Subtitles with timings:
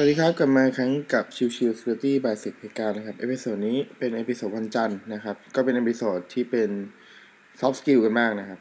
[0.00, 6.70] สวัสดีครับ กลับมาครั้งกับชิวชิว Security by สิบเพการนะครับ episode นี้เป็นเอพิโซดวันจันทร์นะครับ ก็เป็น episode ที่เป็น
[7.60, 8.58] soft skill กันมากนะครับ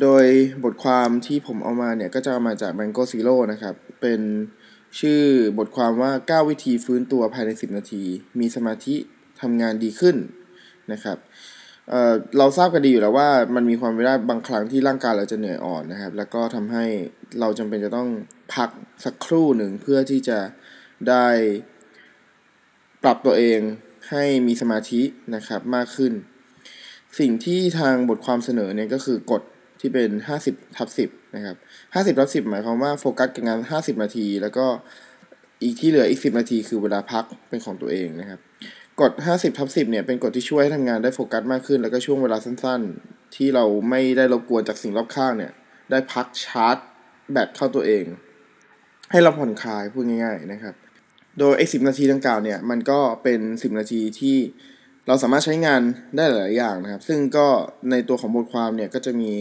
[0.00, 0.24] โดย
[0.64, 4.20] บทความที่ผมเอามาเนี่ย ก็จะมาจาก Mango Zero นะครับ เป็น
[5.00, 5.22] ชื่อ
[5.58, 6.12] บทความว่า
[6.42, 8.04] 9 วิธีฟื้นตัวภายใน 10 นาที
[8.40, 8.96] มีสมาธิ
[9.40, 10.16] ทำงานดีขึ้น
[10.92, 11.18] นะครับ
[11.88, 16.84] เราทราบกันดีอยู่แล้วว่ามันมีความเป็นได้บางครั้งที่ร่างกายเราจะเหนื่อยอ่อนนะครับ แล้วก็ทำให้
[17.40, 18.08] เราจำเป็นจะต้อง
[18.54, 18.70] พัก
[19.04, 20.38] สักครู่หนึ่งเพื่อที่จะ
[21.08, 21.26] ได้
[23.02, 23.60] ปรับตัวเอง
[24.10, 25.02] ให้มีสมาธิ
[25.34, 26.12] นะครับมากขึ้น
[27.18, 29.42] สิ่งที่ทางบทความเสนอเนี่ยก็คือกฎ
[29.80, 30.10] ที่เป็น
[30.44, 31.56] 50ทับ10นะครับ
[31.92, 34.66] 50ทับ10 หมายความว่าโฟกัสกับงาน 50 นาที แล้วก็
[35.62, 38.40] อีกที่เหลืออีก 10 นาทีคือเวลาพักเป็นของตัวเองนะครับ
[39.00, 45.52] กฎ 50ทับ10 เนี่ยเป็นกฎที่ช่วยให้ทำงานได้โฟกัสมากขึ้น แล้วก็ช่วงเวลาสั้นๆ ที่เราไม่ได้รบกวนจากสิ่งรอบข้างเนี่ย
[45.90, 46.76] ได้พักชาร์จ
[47.32, 48.04] แบตเข้าตัวเอง
[49.10, 50.74] ให้เราผ่อนคลายพูดง่ายๆนะครับ
[51.38, 54.36] โดยไอ้สินาทีดังกล่าวเนี่ยมันก็เป็น 10 นาทีที่
[55.06, 55.80] เราสามารถใช้งาน
[56.16, 57.46] ได้หลายอย่างนะครับ ซึ่งก็
[57.90, 59.32] ในตัวของบทความเนี่ยก็จะมี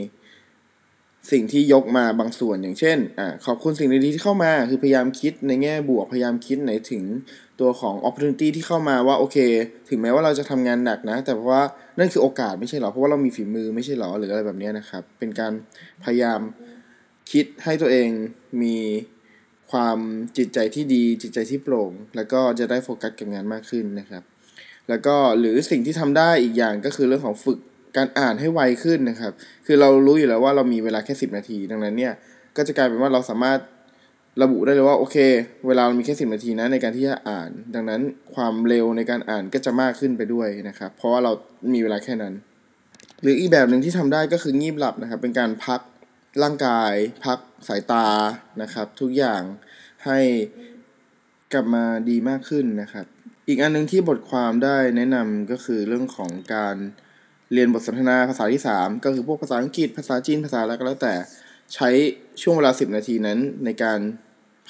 [1.32, 7.04] สิ่งที่ยกมาบางส่วนอย่างเช่นอ่าขอบคุณสิ่งดีๆที่เข้ามา คือพยายามคิดในแง่บวกพยายามคิดในถึง
[7.60, 9.38] ตัวของ opportunity ที่เข้ามาว่าโอเค
[9.90, 11.62] ถึงแม้ว่าเราจะทำงานหนักนะ แต่ว่า
[12.00, 15.54] นั่นคือโอกาสไม่ใช่หรอ เพราะว่าเรามีฝีมือไม่ใช่หรอหรืออะไรแบบนี้นะครับ เป็นการ
[16.04, 16.40] พยายาม
[17.32, 18.10] คิดให้ตัวเอง
[18.62, 18.78] มี
[19.72, 19.98] ความ
[20.38, 24.24] จิตใจที่ดีจิตใจที่โปร่ง แล้วก็จะได้โฟกัสกับงานมากขึ้นนะครับ
[24.90, 27.60] แล้วก็หรือสิ่งที่ทำได้อีกอย่างก็คือเรื่องของฝึก
[27.98, 29.34] การอ่านให้ไวขึ้นนะครับ
[29.66, 32.14] คือเรารู้อยู่แล้วว่าเรามีเวลาแค่ 10 นาที ดังนั้นเนี่ย
[32.58, 33.60] ก็จะกลายเป็นว่าเราสามารถ
[34.42, 35.18] ระบุได้เลยว่าโอเค
[35.68, 38.02] เวลาเรามีแค่สินาทีนะในการที่จะอ่าน ดังนั้น
[38.36, 41.32] ความเร็วในการอ่านก็จะมากขึ้นไปด้วยนะครับ เพราะว่าเรา
[41.74, 42.34] มีเวลาแค่นั้น
[43.22, 45.80] หรืออีกแบบหนึ่งที่ทำได้ก็คืองีบหลับนะครับ เป็นการพัก
[46.42, 46.94] ร่างกาย
[47.26, 48.08] พักสายตา
[48.62, 49.42] นะครับ ทุกอย่าง
[50.06, 50.20] ให้
[51.54, 53.06] กลับมาดีมากขึ้นนะครับ
[53.48, 56.76] อีกอันนึงที่บทความได้แนะนำก็คือเรื่องของการ
[57.54, 61.14] เรียนบทสนทนาภาษาที่ 3 ก็คือพวกภาษาอังกฤษภาษาจีนภาษาอะไรก็แล้วแต่
[61.74, 61.90] ใช้
[62.42, 64.00] ช่วงเวลา 10 นาทีนั้น ในการ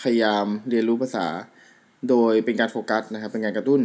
[0.02, 1.28] พยายามเรียนรู้ภาษา
[2.10, 3.82] โดยเป็นการโฟกัสนะครับ เป็นการกระตุ้น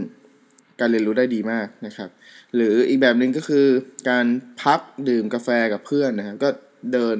[0.80, 2.10] การเรียนรู้ได้ดีมากนะครับ
[2.54, 3.66] หรืออีกแบบหนึ่งก็คือ
[4.10, 4.26] การ
[4.62, 6.48] พักดื่มกาแฟกับเพื่อนนะครับ ก็
[6.92, 7.16] เดิน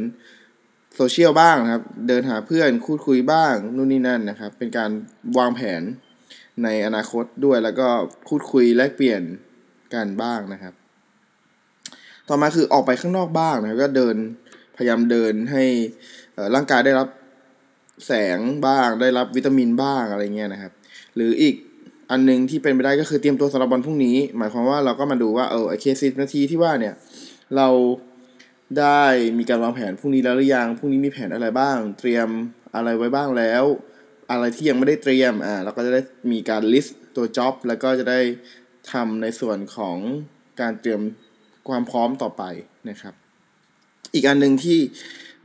[0.97, 4.91] โซเชียลบ้างนะครับ เดินหาเพื่อนคูดคุยบ้างนู่นนี่นั่นนะครับ เป็นการ
[5.39, 5.83] วางแผน
[6.65, 7.89] ในอนาคตด้วยแล้วก็
[8.29, 9.23] พูดคุยแลกเปลี่ยน
[9.95, 10.75] กันบ้างนะครับ
[12.29, 14.17] ต่อมาคือออกไปข้างนอกบ้างนะก็เดิน
[14.77, 15.65] พยายามเดินให้
[16.55, 17.09] ร่างกายได้รับ
[18.07, 20.73] แสงบ้าง ได้รับวิตามินบ้างอะไรเงี้ยนะครับ
[21.17, 21.55] หรืออีก
[22.11, 26.95] อันนึงที่เป็นไปได้ก็คือเตรียมตัวสำหรับวันพรุ่งนี้ หมายความว่าเราก็มาดูว่าเออไอเคสิบนาทีที่ว่าเนี่ย
[27.57, 27.69] เรา
[28.79, 29.03] ได้
[29.39, 32.29] มีการวางแผนพรุ่งนี้แล้วหรือยัง พรุ่งนี้มีแผนอะไรบ้าง เตรียม
[32.75, 33.65] อะไรไว้บ้างแล้ว
[34.31, 36.01] อะไรที่ยังไม่ได้เตรียม อ่า เราก็จะได้
[36.33, 38.21] มีการลิสต์ตัวจ็อบแล้วก็จะได้
[38.93, 39.97] ทำในส่วนของ
[40.61, 41.01] การเตรียม
[41.69, 42.43] ความพร้อมต่อไป
[42.91, 43.15] นะครับ
[44.15, 44.79] อีกอันหนึ่งที่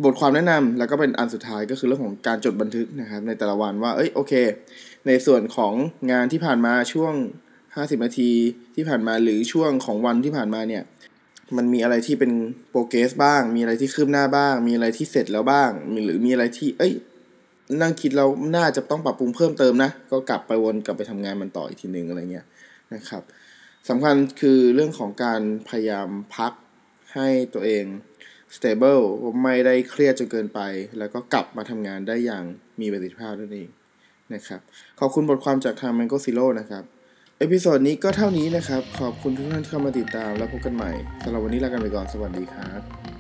[0.03, 4.33] บทความแนะนำแล้วก็เป็นอันสุดท้ายก็คือเรื่องของการจดบันทึกนะครับ ในแต่ละวันว่า เอ้ยโอเค
[5.07, 5.73] ในส่วนของ
[6.11, 7.13] งานที่ผ่านมาช่วง
[7.63, 8.31] 50 นาที
[8.75, 10.83] ที่ผ่านมาหรือช่วงของวันที่ผ่านมาเนี่ย
[11.57, 12.31] มันมีอะไรที่เป็น
[12.69, 15.69] โปรเกรสบ้าง มีอะไรที่คืบหน้าบ้าง มีอะไรที่เสร็จแล้วบ้าง
[16.05, 16.93] หรือมีอะไรที่ เอ้ย
[17.81, 22.45] นั่งคิดเราน่าจะต้องปรับปรุงเพิ่มเติมนะ ก็กลับไปวนกลับไปทำงานมันต่ออีกทีหนึ่งอะไรเงี้ย
[22.93, 23.23] นะครับ
[23.89, 26.53] สำคัญคือเรื่องของการพยายามพัก
[27.13, 27.85] ให้ตัวเอง
[28.55, 29.03] stable
[29.43, 30.59] ไม่ได้เครียดจนเกินไป
[30.97, 32.43] แล้วก็กลับมาทำงานได้อย่าง
[32.81, 33.69] มีประสิทธิภาพนั่นเอง
[34.33, 34.61] นะครับ
[34.99, 36.83] ขอบคุณบทความจากทาง Mango Zero นะครับ
[37.43, 40.91] episode นี้ก็เท่านี้นะครับ ขอบคุณทุกท่านที่เข้ามาติดตามแล้วพบกันใหม่
[41.23, 43.12] สำหรับวันนี้ลากันไปก่อน สวัสดีครับ